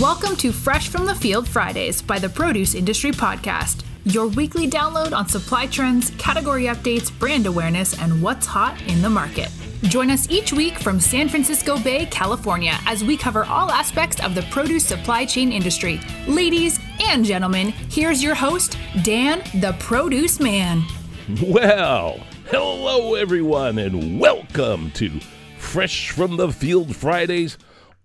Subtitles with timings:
[0.00, 5.12] Welcome to Fresh from the Field Fridays by the Produce Industry Podcast, your weekly download
[5.12, 9.48] on supply trends, category updates, brand awareness, and what's hot in the market.
[9.82, 14.36] Join us each week from San Francisco Bay, California, as we cover all aspects of
[14.36, 16.00] the produce supply chain industry.
[16.28, 20.84] Ladies and gentlemen, here's your host, Dan the Produce Man.
[21.42, 25.18] Well, hello everyone, and welcome to
[25.58, 27.58] Fresh from the Field Fridays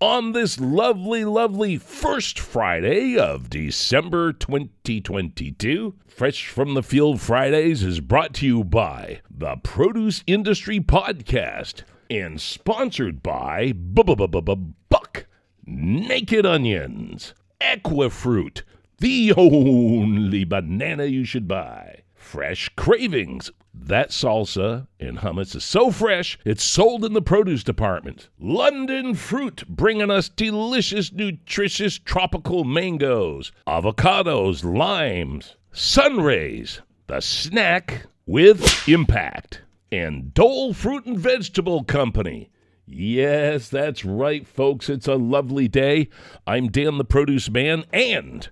[0.03, 5.95] on this lovely, lovely first Friday of December 2022.
[6.05, 12.41] Fresh from the Field Fridays is brought to you by the Produce Industry Podcast and
[12.41, 15.25] sponsored by Buck
[15.65, 18.63] Naked Onions, Equifruit,
[18.97, 22.01] the only banana you should buy.
[22.13, 23.51] Fresh Cravings.
[23.75, 28.29] That salsa and hummus is so fresh, it's sold in the produce department.
[28.39, 39.63] London Fruit, bringing us delicious, nutritious tropical mangoes, avocados, limes, sunrays, the snack with impact,
[39.91, 42.51] and Dole Fruit and Vegetable Company.
[42.85, 44.87] Yes, that's right, folks.
[44.89, 46.09] It's a lovely day.
[46.45, 48.47] I'm Dan the Produce Man, and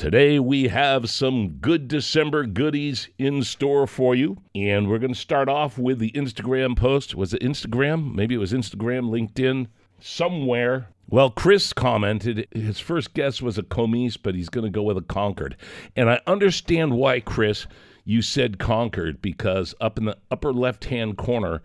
[0.00, 4.38] Today we have some good December goodies in store for you.
[4.54, 7.14] And we're going to start off with the Instagram post.
[7.14, 8.14] Was it Instagram?
[8.14, 9.66] Maybe it was Instagram, LinkedIn,
[10.00, 10.88] somewhere.
[11.10, 14.96] Well, Chris commented his first guess was a Comice, but he's going to go with
[14.96, 15.58] a Concord.
[15.94, 17.66] And I understand why, Chris,
[18.02, 21.60] you said Concord because up in the upper left hand corner,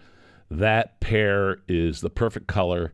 [0.52, 2.92] that pear is the perfect color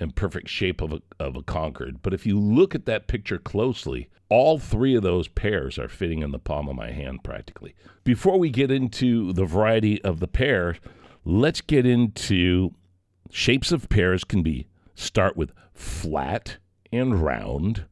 [0.00, 2.02] and perfect shape of a, of a Concord.
[2.02, 6.22] But if you look at that picture closely, all three of those pears are fitting
[6.22, 7.74] in the palm of my hand practically.
[8.02, 10.76] Before we get into the variety of the pear,
[11.24, 12.74] let's get into
[13.30, 16.58] shapes of pears can be start with flat
[16.92, 17.84] and round,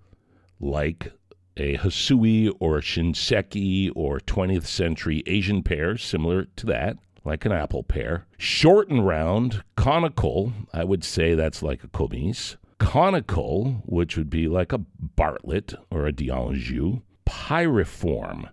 [0.60, 1.12] like
[1.56, 7.52] a Hosui or a Shinseiki or 20th century Asian pear, similar to that like an
[7.52, 8.26] apple pear.
[8.38, 12.56] Short and round, conical, I would say that's like a Comice.
[12.78, 17.02] Conical, which would be like a Bartlett or a d'Anjou.
[17.26, 18.50] Pyriform.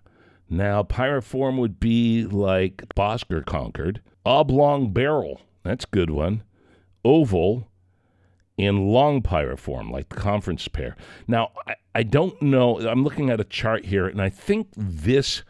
[0.48, 4.02] Now, pyriform would be like Bosc or Concord.
[4.24, 6.42] Oblong barrel, that's a good one.
[7.04, 7.68] Oval,
[8.58, 10.96] and long pyriform, like the conference pear.
[11.26, 12.78] Now, I, I don't know.
[12.78, 15.42] I'm looking at a chart here, and I think this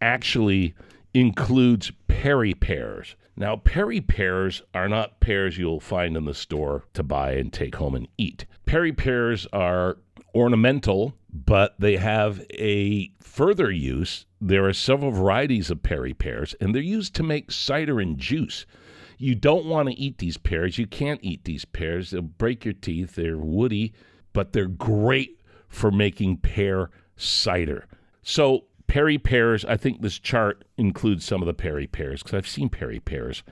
[0.00, 0.74] actually
[1.14, 3.16] includes Perry pears.
[3.36, 7.76] Now, Perry pears are not pears you'll find in the store to buy and take
[7.76, 8.44] home and eat.
[8.66, 9.98] Perry pears are
[10.34, 14.26] ornamental, but they have a further use.
[14.40, 18.66] There are several varieties of Perry pears, and they're used to make cider and juice.
[19.18, 20.78] You don't want to eat these pears.
[20.78, 22.10] You can't eat these pears.
[22.10, 23.14] They'll break your teeth.
[23.14, 23.92] They're woody,
[24.32, 27.86] but they're great for making pear cider.
[28.22, 32.48] So Perry pears, I think this chart includes some of the Perry pears because I've
[32.48, 33.42] seen Perry pears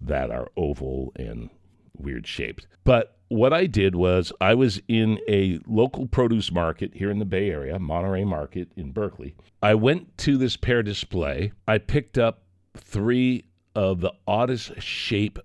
[0.00, 1.50] that are oval and
[1.96, 2.66] weird shaped.
[2.84, 7.24] But what I did was I was in a local produce market here in the
[7.24, 9.34] Bay Area, Monterey Market in Berkeley.
[9.62, 11.52] I went to this pear display.
[11.66, 12.42] I picked up
[12.76, 15.38] three of the oddest shape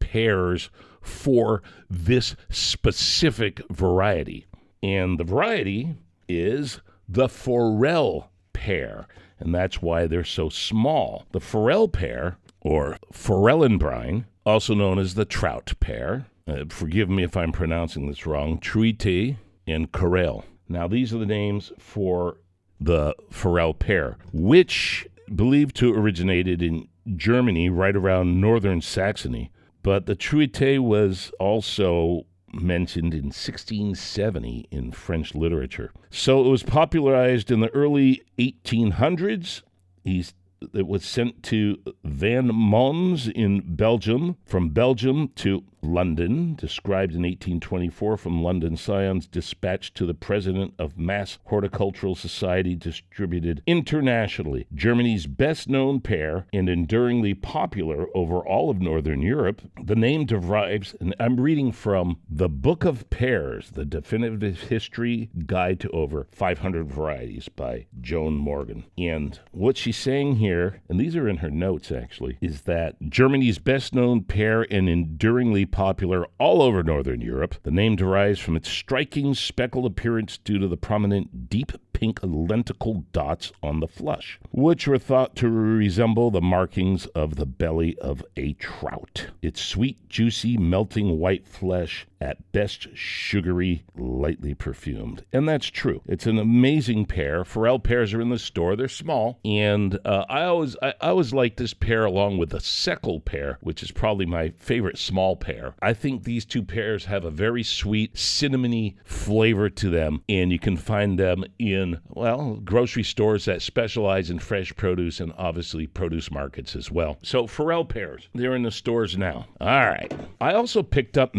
[0.00, 4.46] pears for this specific variety.
[4.82, 5.96] And the variety
[6.28, 8.30] is the Forel
[8.64, 9.06] pear,
[9.38, 11.26] and that's why they're so small.
[11.32, 17.36] The Forel pear, or Forellenbirne, also known as the trout pear, uh, forgive me if
[17.36, 19.36] I'm pronouncing this wrong, Truite
[19.66, 20.44] and Corel.
[20.66, 22.38] Now, these are the names for
[22.80, 29.50] the Forel pear, which believed to originated in Germany right around northern Saxony.
[29.82, 35.92] But the Truite was also mentioned in 1670 in French literature.
[36.10, 39.62] So it was popularized in the early 1800s.
[40.02, 40.34] He's
[40.72, 48.16] it was sent to Van Mons in Belgium, from Belgium to London, described in 1824
[48.16, 54.66] from London Scions, dispatched to the president of Mass Horticultural Society, distributed internationally.
[54.74, 59.62] Germany's best known pear and enduringly popular over all of Northern Europe.
[59.82, 65.80] The name derives, and I'm reading from The Book of Pears, the definitive history guide
[65.80, 68.84] to over 500 varieties by Joan Morgan.
[68.96, 73.58] And what she's saying here, and these are in her notes actually, is that Germany's
[73.58, 77.56] best known pear and enduringly popular all over Northern Europe.
[77.64, 83.04] The name derives from its striking speckled appearance due to the prominent deep pink lenticel
[83.12, 88.24] dots on the flush, which were thought to resemble the markings of the belly of
[88.36, 89.26] a trout.
[89.42, 95.24] Its sweet, juicy, melting white flesh at best sugary, lightly perfumed.
[95.30, 96.00] And that's true.
[96.06, 97.44] It's an amazing pear.
[97.44, 98.76] Forel pears are in the store.
[98.76, 99.38] They're small.
[99.44, 103.58] And uh, I always I, I always like this pear along with the Seckel pear,
[103.60, 105.74] which is probably my favorite small pear.
[105.82, 110.22] I think these two pears have a very sweet, cinnamony flavor to them.
[110.28, 115.34] And you can find them in, well, grocery stores that specialize in fresh produce and
[115.36, 117.18] obviously produce markets as well.
[117.22, 119.46] So Forel pears, they're in the stores now.
[119.60, 120.12] All right.
[120.40, 121.34] I also picked up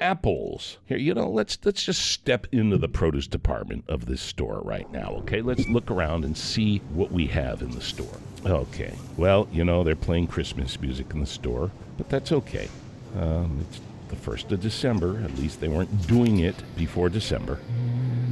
[0.00, 0.78] Apples.
[0.86, 4.90] Here, you know, let's let's just step into the produce department of this store right
[4.92, 5.40] now, okay?
[5.40, 8.18] Let's look around and see what we have in the store.
[8.44, 8.94] Okay.
[9.16, 12.68] Well, you know, they're playing Christmas music in the store, but that's okay.
[13.18, 15.20] Um, it's the 1st of December.
[15.24, 17.58] At least they weren't doing it before December.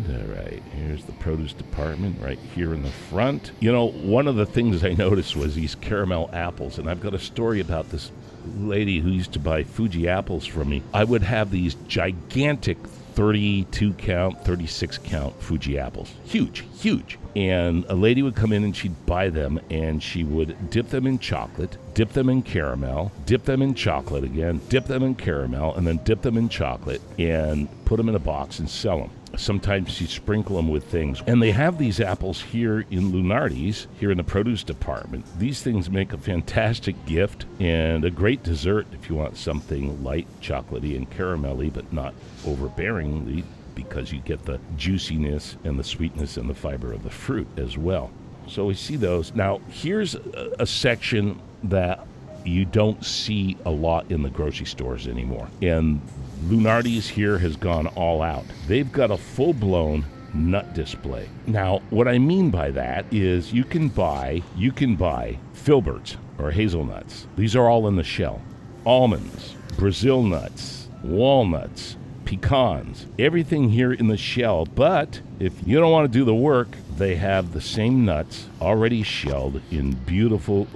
[0.09, 3.53] All right, here's the produce department right here in the front.
[3.61, 7.15] You know, one of the things I noticed was these caramel apples, and I've got
[7.15, 8.11] a story about this
[8.59, 10.83] lady who used to buy Fuji apples from me.
[10.93, 12.79] I would have these gigantic
[13.15, 16.13] 32 count, 36 count Fuji apples.
[16.25, 17.19] Huge, huge.
[17.37, 21.07] And a lady would come in and she'd buy them and she would dip them
[21.07, 25.75] in chocolate, dip them in caramel, dip them in chocolate again, dip them in caramel,
[25.75, 29.11] and then dip them in chocolate and put them in a box and sell them.
[29.37, 31.23] Sometimes you sprinkle them with things.
[31.27, 35.27] And they have these apples here in Lunardi's, here in the produce department.
[35.39, 40.27] These things make a fantastic gift and a great dessert if you want something light,
[40.41, 42.15] chocolatey, and caramelly, but not
[42.45, 43.45] overbearingly
[43.75, 47.77] because you get the juiciness and the sweetness and the fiber of the fruit as
[47.77, 48.11] well.
[48.47, 49.35] So we see those.
[49.35, 52.07] Now, here's a, section that
[52.45, 55.49] you don't see a lot in the grocery stores anymore.
[55.63, 56.01] And
[56.45, 58.45] Lunardi's here has gone all out.
[58.67, 60.05] They've got a full blown
[60.35, 61.29] nut display.
[61.47, 66.51] Now, what I mean by that is you can buy you can buy filberts or
[66.51, 67.27] hazelnuts.
[67.37, 68.43] These are all in the shell.
[68.85, 71.97] Almonds, Brazil nuts, walnuts,
[72.27, 74.67] pecans, everything here in the shell.
[74.67, 79.03] But if you don't want to do the work, they have the same nuts already
[79.03, 80.67] shelled in beautiful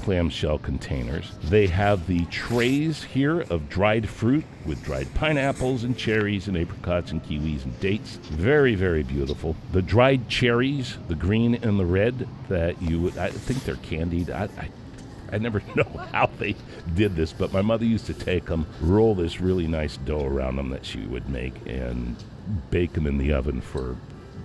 [0.00, 1.32] clamshell containers.
[1.44, 7.10] They have the trays here of dried fruit with dried pineapples and cherries and apricots
[7.10, 8.16] and kiwis and dates.
[8.16, 9.56] Very, very beautiful.
[9.72, 14.30] The dried cherries, the green and the red that you would, I think they're candied.
[14.30, 14.68] I, I
[15.32, 16.56] I never know how they
[16.94, 20.56] did this, but my mother used to take them, roll this really nice dough around
[20.56, 22.16] them that she would make, and
[22.70, 23.96] bake them in the oven for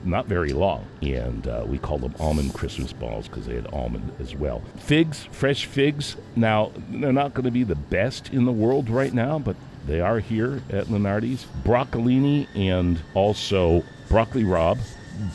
[0.06, 0.86] not very long.
[1.02, 4.62] And uh, we called them almond Christmas balls because they had almond as well.
[4.78, 6.16] Figs, fresh figs.
[6.36, 9.56] Now, they're not going to be the best in the world right now, but
[9.88, 11.46] they are here at Lunardi's.
[11.64, 14.80] Broccolini and also broccoli rabe.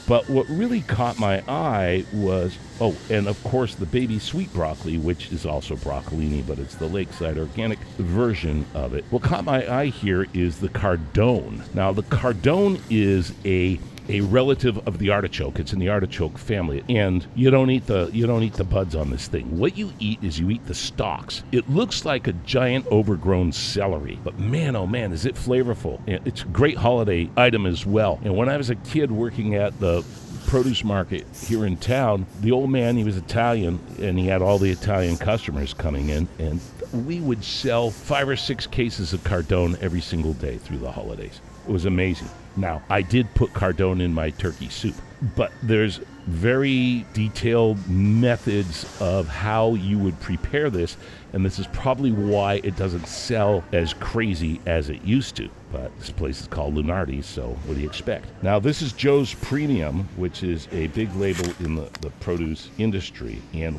[0.07, 4.99] But what really caught my eye was oh, and of course the baby sweet broccoli,
[4.99, 9.05] which is also broccolini, but it's the lakeside organic version of it.
[9.11, 11.63] What caught my eye here is the cardone.
[11.75, 13.81] Now, the cardone is a
[14.11, 15.61] a relative of the artichoke.
[15.61, 18.95] It's in the artichoke family, and you don't eat the you don't eat the buds
[18.97, 19.57] on this thing.
[19.57, 21.45] What you eat is you eat the stalks.
[21.53, 26.01] It looks like a giant overgrown celery, but man, oh man, is it flavorful!
[26.27, 28.19] It's a great holiday item as well.
[28.25, 30.05] And when I was a kid working at the
[30.47, 34.59] produce market here in town, the old man, he was Italian, and he had all
[34.59, 36.61] the Italian customers coming in, and
[37.07, 41.41] we would sell five or six cases of Cardone every single day through the holidays.
[41.69, 42.29] It was amazing.
[42.61, 44.95] Now, I did put Cardone in my turkey soup,
[45.35, 50.99] but there's very detailed methods of how you would prepare this,
[51.33, 55.49] and this is probably why it doesn't sell as crazy as it used to.
[55.73, 58.27] But this place is called Lunardi, so what do you expect?
[58.43, 63.41] Now, this is Joe's Premium, which is a big label in the, the produce industry.
[63.53, 63.77] And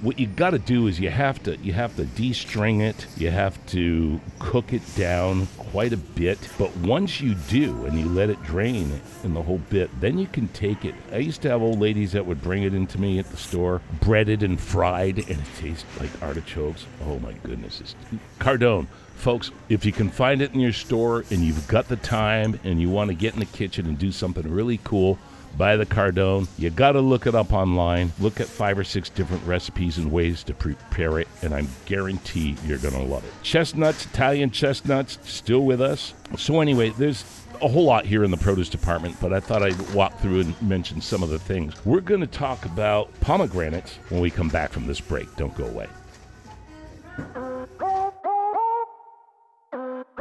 [0.00, 3.30] what you got to do is you have to you have to de-string it, you
[3.30, 6.38] have to cook it down quite a bit.
[6.58, 10.26] But once you do, and you let it drain in the whole bit, then you
[10.26, 10.94] can take it.
[11.12, 13.82] I used to have old ladies that would bring it into me at the store,
[14.00, 16.85] breaded and fried, and it tastes like artichokes.
[17.04, 17.80] Oh my goodness!
[17.80, 17.94] It's
[18.38, 18.86] Cardone.
[19.16, 22.80] Folks, if you can find it in your store and you've got the time and
[22.80, 25.18] you want to get in the kitchen and do something really cool,
[25.56, 26.46] buy the Cardone.
[26.58, 28.12] You got to look it up online.
[28.20, 32.56] Look at five or six different recipes and ways to prepare it, and I guarantee
[32.66, 33.32] you're going to love it.
[33.42, 36.14] Chestnuts, Italian chestnuts, still with us.
[36.36, 37.24] So, anyway, there's
[37.62, 40.62] a whole lot here in the produce department, but I thought I'd walk through and
[40.62, 41.74] mention some of the things.
[41.86, 45.34] We're going to talk about pomegranates when we come back from this break.
[45.36, 45.88] Don't go away.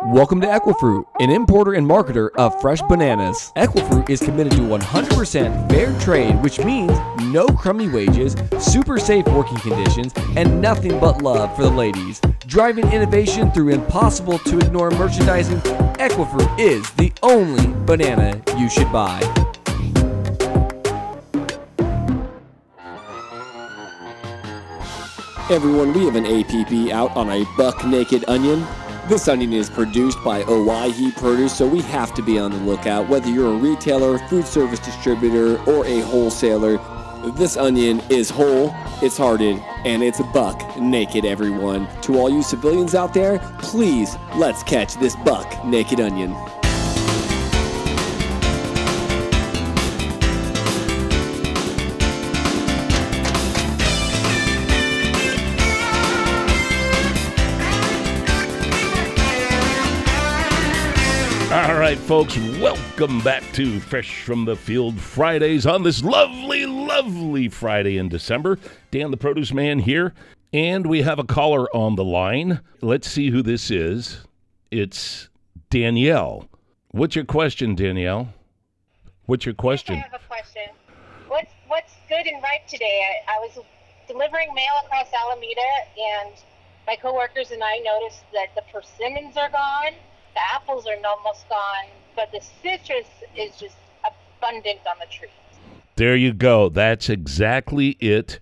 [0.10, 3.52] Welcome to Equifruit, an importer and marketer of fresh bananas.
[3.56, 6.92] Equifruit is committed to 100% fair trade, which means
[7.24, 12.22] no crummy wages, super safe working conditions, and nothing but love for the ladies.
[12.46, 15.58] Driving innovation through impossible to ignore merchandising,
[15.98, 19.20] Equifruit is the only banana you should buy.
[25.50, 28.64] Everyone, we have an APB out on a buck naked onion.
[29.08, 33.08] This onion is produced by Owyhee Produce, so we have to be on the lookout.
[33.08, 36.80] Whether you're a retailer, food service distributor, or a wholesaler,
[37.34, 41.88] this onion is whole, it's hearted, and it's a buck naked, everyone.
[42.02, 46.36] To all you civilians out there, please let's catch this buck naked onion.
[61.86, 68.00] Right, folks, welcome back to Fresh from the Field Fridays on this lovely, lovely Friday
[68.00, 68.58] in December.
[68.89, 70.15] Dan the Produce Man here,
[70.51, 72.60] and we have a caller on the line.
[72.82, 74.25] Let's see who this is.
[74.72, 75.30] It's
[75.70, 76.50] Danielle.
[76.89, 78.34] What's your question, Danielle?
[79.27, 79.98] What's your question?
[79.98, 80.63] I have a question.
[81.27, 83.22] What's what's good and ripe today?
[83.27, 83.63] I, I was
[84.08, 85.62] delivering mail across Alameda,
[86.00, 86.34] and
[86.88, 89.94] my coworkers and I noticed that the persimmons are gone,
[90.36, 95.32] the apples are almost gone, but the citrus is just abundant on the trees.
[95.96, 96.70] There you go.
[96.70, 98.39] That's exactly it.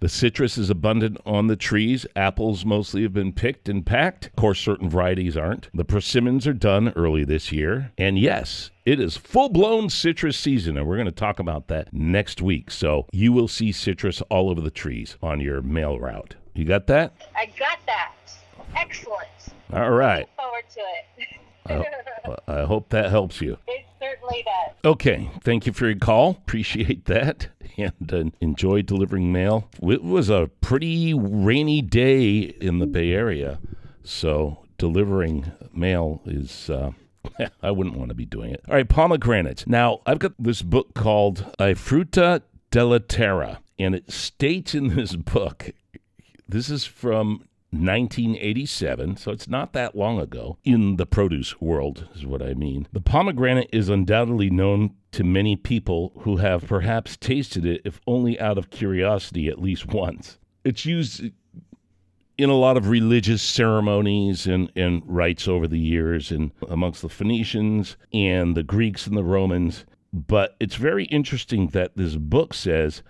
[0.00, 2.04] The citrus is abundant on the trees.
[2.14, 4.26] Apples mostly have been picked and packed.
[4.26, 5.70] Of course, certain varieties aren't.
[5.72, 7.92] The persimmons are done early this year.
[7.96, 10.76] And yes, it is full blown citrus season.
[10.76, 12.70] And we're going to talk about that next week.
[12.70, 16.34] So you will see citrus all over the trees on your mail route.
[16.54, 17.14] You got that?
[17.34, 18.12] I got that.
[18.74, 19.28] Excellent.
[19.72, 20.20] All right.
[20.20, 21.36] Look forward to it.
[22.48, 23.58] I hope that helps you.
[23.66, 24.74] it certainly does.
[24.84, 26.30] Okay, thank you for your call.
[26.30, 29.68] Appreciate that, and uh, enjoy delivering mail.
[29.82, 33.58] It was a pretty rainy day in the Bay Area,
[34.04, 36.70] so delivering mail is.
[36.70, 36.92] Uh,
[37.62, 38.62] I wouldn't want to be doing it.
[38.68, 39.66] All right, pomegranates.
[39.66, 45.16] Now, I've got this book called A Fruta della Terra, and it states in this
[45.16, 45.70] book,
[46.48, 52.24] this is from 1987, so it's not that long ago in the produce world, is
[52.24, 52.86] what I mean.
[52.92, 58.38] The pomegranate is undoubtedly known to many people who have perhaps tasted it, if only
[58.38, 60.38] out of curiosity, at least once.
[60.64, 61.24] It's used
[62.38, 67.08] in a lot of religious ceremonies and, and rites over the years, and amongst the
[67.08, 69.84] Phoenicians and the Greeks and the Romans.
[70.12, 73.02] But it's very interesting that this book says,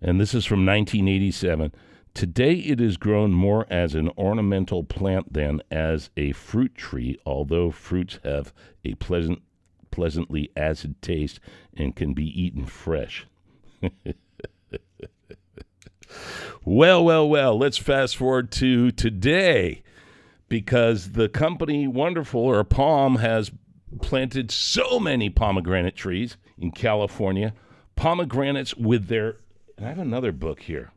[0.00, 1.72] and this is from 1987
[2.14, 7.70] Today it is grown more as an ornamental plant than as a fruit tree, although
[7.70, 8.52] fruits have
[8.84, 9.40] a pleasant,
[9.90, 11.40] pleasantly acid taste
[11.76, 13.26] and can be eaten fresh.
[16.64, 19.82] well, well, well, let's fast forward to today
[20.48, 23.52] because the company Wonderful or POM has
[24.02, 27.54] planted so many pomegranate trees in California.
[27.94, 29.36] Pomegranates with their,
[29.76, 30.90] and I have another book here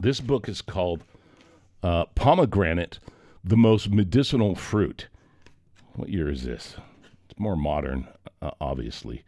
[0.00, 1.04] this book is called
[1.82, 2.98] uh, Pomegranate,
[3.44, 5.08] the Most Medicinal Fruit.
[5.94, 6.76] What year is this?
[7.28, 8.08] It's more modern,
[8.40, 9.24] uh, obviously.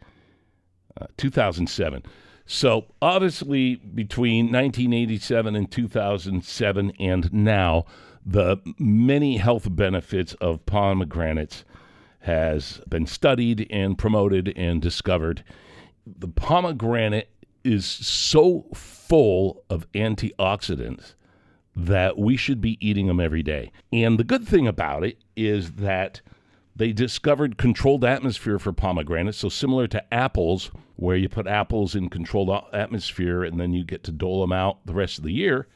[0.99, 2.03] Uh, 2007.
[2.45, 7.85] So, obviously, between 1987 and 2007 and now,
[8.25, 11.63] the many health benefits of pomegranates
[12.19, 15.43] has been studied and promoted and discovered.
[16.05, 17.29] The pomegranate
[17.63, 21.13] is so full of antioxidants
[21.75, 23.71] that we should be eating them every day.
[23.93, 26.21] And the good thing about it is that
[26.75, 29.37] they discovered controlled atmosphere for pomegranates.
[29.37, 34.03] So, similar to apples, where you put apples in controlled atmosphere and then you get
[34.05, 35.67] to dole them out the rest of the year,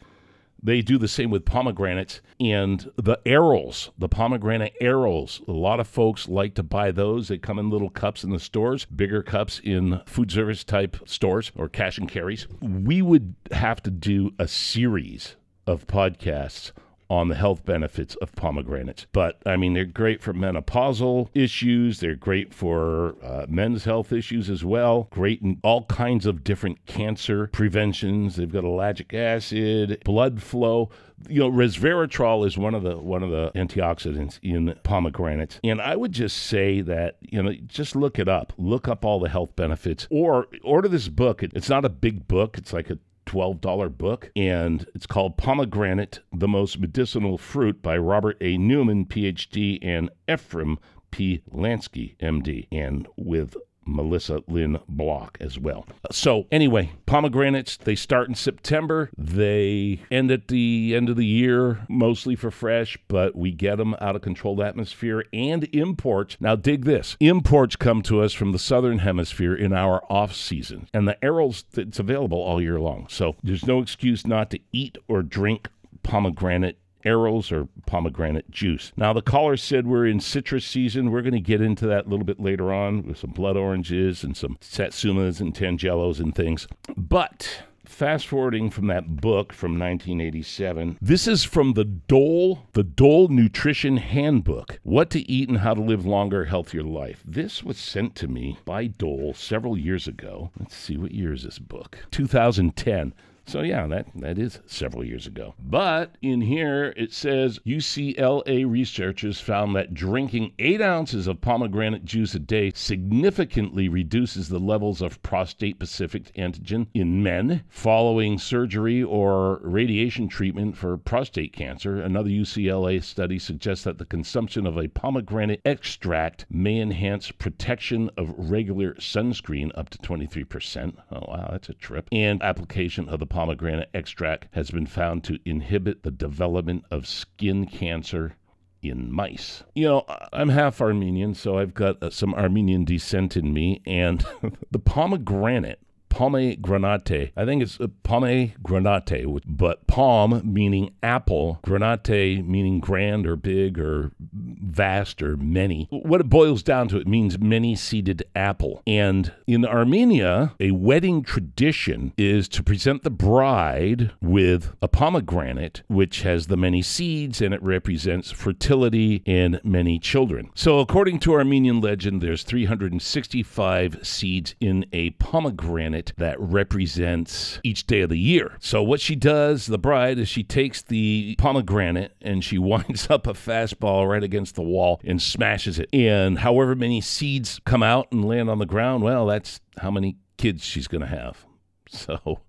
[0.65, 5.47] they do the same with pomegranates and the arils, the pomegranate arils.
[5.47, 7.27] A lot of folks like to buy those.
[7.27, 11.51] They come in little cups in the stores, bigger cups in food service type stores
[11.55, 12.47] or cash and carries.
[12.61, 15.35] We would have to do a series
[15.67, 16.71] of podcasts
[17.09, 19.05] on the health benefits of pomegranates.
[19.11, 21.99] But I mean, they're great for menopausal issues.
[21.99, 25.07] They're great for uh, men's health issues as well.
[25.11, 28.35] Great in all kinds of different cancer preventions.
[28.35, 30.89] They've got ellagic acid, blood flow.
[31.29, 35.59] You know, resveratrol is one of the one of the antioxidants in pomegranates.
[35.63, 38.53] And I would just say that you know, just look it up.
[38.57, 41.43] Look up all the health benefits, or order this book.
[41.43, 42.57] It's not a big book.
[42.57, 42.97] It's like a
[43.35, 48.57] $12 book, and it's called Pomegranate, the Most Medicinal Fruit by Robert A.
[48.57, 50.79] Newman, PhD, and Ephraim
[51.11, 51.41] P.
[51.51, 55.85] Lansky, MD, and with Melissa Lynn Block as well.
[56.11, 59.09] So, anyway, pomegranates, they start in September.
[59.17, 63.95] They end at the end of the year, mostly for fresh, but we get them
[64.01, 66.37] out of controlled atmosphere and imports.
[66.39, 70.87] Now, dig this imports come to us from the southern hemisphere in our off season,
[70.93, 73.07] and the arils, it's available all year long.
[73.09, 75.69] So, there's no excuse not to eat or drink
[76.03, 78.91] pomegranate arils or pomegranate juice.
[78.97, 81.11] Now, the caller said we're in citrus season.
[81.11, 84.23] We're going to get into that a little bit later on with some blood oranges
[84.23, 86.67] and some satsumas and tangelos and things.
[86.97, 93.27] But fast forwarding from that book from 1987 this is from the dole the dole
[93.27, 98.15] nutrition handbook what to eat and how to live longer healthier life this was sent
[98.15, 103.13] to me by dole several years ago let's see what year is this book 2010
[103.47, 105.53] so yeah, that that is several years ago.
[105.59, 112.33] But in here it says UCLA researchers found that drinking eight ounces of pomegranate juice
[112.35, 120.27] a day significantly reduces the levels of prostate-specific antigen in men following surgery or radiation
[120.27, 122.01] treatment for prostate cancer.
[122.01, 128.33] Another UCLA study suggests that the consumption of a pomegranate extract may enhance protection of
[128.37, 130.95] regular sunscreen up to 23%.
[131.11, 132.07] Oh wow, that's a trip.
[132.11, 137.65] And application of the pomegranate extract has been found to inhibit the development of skin
[137.65, 138.37] cancer
[138.81, 139.61] in mice.
[139.75, 144.25] You know, I'm half Armenian, so I've got uh, some Armenian descent in me, and
[144.71, 145.81] the pomegranate
[146.15, 147.33] pomegranate.
[147.35, 154.11] I think it's uh, pomegranate, but palm meaning apple, granate meaning grand or big or
[154.21, 155.87] vast or many.
[155.91, 158.81] What it boils down to, it means many seeded apple.
[158.87, 166.21] And in Armenia, a wedding tradition is to present the bride with a pomegranate, which
[166.21, 170.49] has the many seeds and it represents fertility and many children.
[170.55, 178.01] So, according to Armenian legend, there's 365 seeds in a pomegranate that represents each day
[178.01, 178.57] of the year.
[178.59, 183.27] So, what she does, the bride, is she takes the pomegranate and she winds up
[183.27, 185.89] a fastball right against the wall and smashes it.
[185.93, 190.17] And however many seeds come out and land on the ground, well, that's how many
[190.37, 191.45] kids she's going to have.
[191.87, 192.39] So,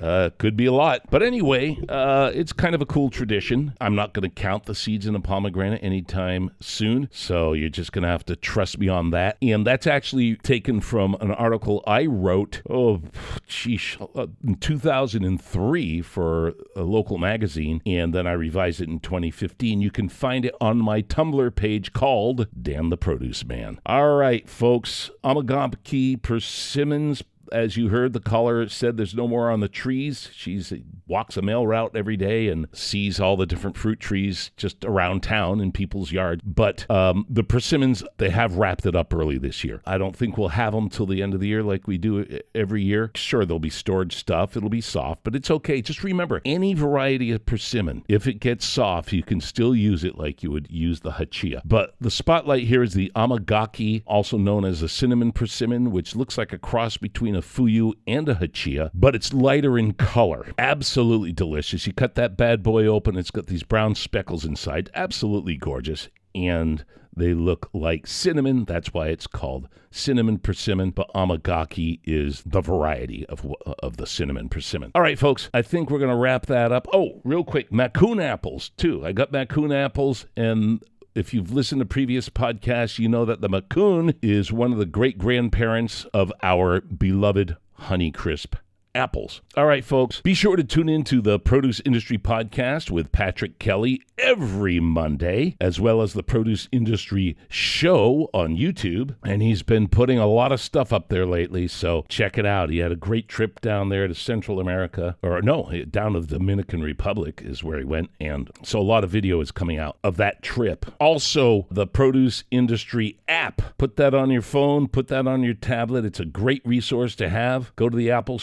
[0.00, 1.02] uh, could be a lot.
[1.10, 3.74] But anyway, uh, it's kind of a cool tradition.
[3.80, 7.08] I'm not going to count the seeds in a pomegranate anytime soon.
[7.12, 9.36] So you're just going to have to trust me on that.
[9.42, 13.02] And that's actually taken from an article I wrote, oh,
[13.46, 17.82] geez, uh, in 2003 for a local magazine.
[17.86, 19.80] And then I revised it in 2015.
[19.80, 23.80] You can find it on my Tumblr page called Dan the Produce Man.
[23.86, 25.10] All right, folks.
[25.24, 27.22] Amagaki persimmons
[27.52, 30.30] as you heard, the caller said there's no more on the trees.
[30.34, 30.60] She
[31.08, 35.22] walks a mail route every day and sees all the different fruit trees just around
[35.22, 36.42] town in people's yards.
[36.44, 39.80] But um, the persimmons, they have wrapped it up early this year.
[39.86, 42.40] I don't think we'll have them till the end of the year like we do
[42.54, 43.10] every year.
[43.14, 44.56] Sure, there'll be stored stuff.
[44.56, 45.80] It'll be soft, but it's okay.
[45.80, 50.18] Just remember, any variety of persimmon, if it gets soft, you can still use it
[50.18, 51.62] like you would use the hachiya.
[51.64, 56.36] But the spotlight here is the amagaki, also known as a cinnamon persimmon, which looks
[56.36, 60.46] like a cross between a fuyu and a hachiya, but it's lighter in color.
[60.58, 60.97] Absolutely
[61.32, 61.86] delicious.
[61.86, 64.90] You cut that bad boy open, it's got these brown speckles inside.
[64.94, 66.08] Absolutely gorgeous.
[66.34, 66.84] And
[67.16, 68.64] they look like cinnamon.
[68.64, 70.90] That's why it's called cinnamon persimmon.
[70.90, 74.92] But amagaki is the variety of, uh, of the cinnamon persimmon.
[74.94, 76.86] All right, folks, I think we're going to wrap that up.
[76.92, 79.04] Oh, real quick, Macoun apples, too.
[79.04, 80.82] I got Macoun apples, and
[81.14, 84.86] if you've listened to previous podcasts, you know that the Macoun is one of the
[84.86, 88.54] great grandparents of our beloved Honeycrisp
[88.94, 89.40] apples.
[89.56, 93.58] All right, folks, be sure to tune in to the Produce Industry Podcast with Patrick
[93.58, 99.14] Kelly every Monday, as well as the Produce Industry Show on YouTube.
[99.24, 102.70] And he's been putting a lot of stuff up there lately, so check it out.
[102.70, 106.38] He had a great trip down there to Central America, or no, down to the
[106.38, 108.10] Dominican Republic is where he went.
[108.20, 110.86] And so a lot of video is coming out of that trip.
[111.00, 113.62] Also, the Produce Industry app.
[113.78, 116.04] Put that on your phone, put that on your tablet.
[116.04, 117.74] It's a great resource to have.
[117.76, 118.38] Go to the Apple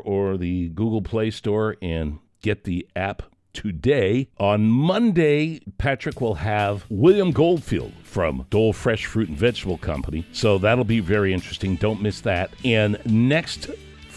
[0.00, 4.28] Or the Google Play Store and get the app today.
[4.38, 10.26] On Monday, Patrick will have William Goldfield from Dole Fresh Fruit and Vegetable Company.
[10.32, 11.76] So that'll be very interesting.
[11.76, 12.50] Don't miss that.
[12.64, 13.70] And next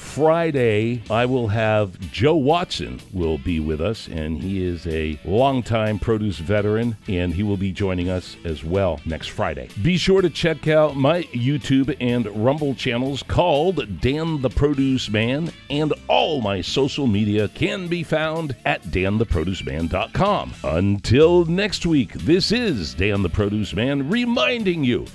[0.10, 6.00] Friday, I will have Joe Watson will be with us, and he is a longtime
[6.00, 9.70] produce veteran, and he will be joining us as well next Friday.
[9.84, 15.52] Be sure to check out my YouTube and Rumble channels called Dan the Produce Man,
[15.70, 20.54] and all my social media can be found at dantheproduceman.com.
[20.64, 25.06] Until next week, this is Dan the Produce Man reminding you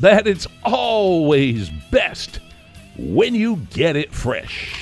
[0.00, 2.40] that it's always best
[3.02, 4.78] when you get it fresh.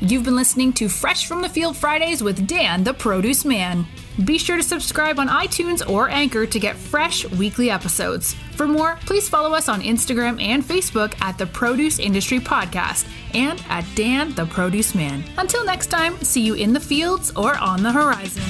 [0.00, 3.86] You've been listening to Fresh from the Field Fridays with Dan, the Produce Man.
[4.24, 8.34] Be sure to subscribe on iTunes or Anchor to get fresh weekly episodes.
[8.52, 13.62] For more, please follow us on Instagram and Facebook at the Produce Industry Podcast and
[13.68, 15.24] at Dan the Produce Man.
[15.36, 18.42] Until next time, see you in the fields or on the horizon.